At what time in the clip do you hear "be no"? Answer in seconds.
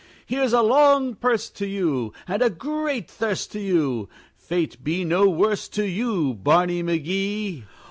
4.83-5.29